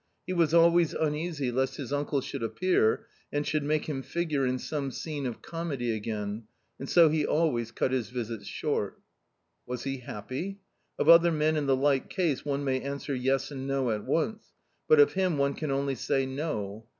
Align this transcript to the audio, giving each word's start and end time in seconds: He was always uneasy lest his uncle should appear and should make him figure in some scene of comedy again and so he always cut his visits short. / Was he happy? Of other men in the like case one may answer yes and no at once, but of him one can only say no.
He 0.25 0.33
was 0.33 0.51
always 0.51 0.95
uneasy 0.95 1.51
lest 1.51 1.75
his 1.75 1.93
uncle 1.93 2.21
should 2.21 2.41
appear 2.41 3.05
and 3.31 3.45
should 3.45 3.61
make 3.61 3.85
him 3.87 4.01
figure 4.01 4.47
in 4.47 4.57
some 4.57 4.89
scene 4.89 5.27
of 5.27 5.43
comedy 5.43 5.91
again 5.95 6.45
and 6.79 6.89
so 6.89 7.09
he 7.09 7.23
always 7.23 7.71
cut 7.71 7.91
his 7.91 8.09
visits 8.09 8.47
short. 8.47 8.99
/ 9.33 9.65
Was 9.67 9.83
he 9.83 9.97
happy? 9.99 10.57
Of 10.97 11.07
other 11.07 11.31
men 11.31 11.55
in 11.55 11.67
the 11.67 11.75
like 11.75 12.09
case 12.09 12.43
one 12.43 12.63
may 12.63 12.81
answer 12.81 13.13
yes 13.13 13.51
and 13.51 13.67
no 13.67 13.91
at 13.91 14.03
once, 14.03 14.51
but 14.87 14.99
of 14.99 15.13
him 15.13 15.37
one 15.37 15.53
can 15.53 15.69
only 15.69 15.93
say 15.93 16.25
no. 16.25 16.87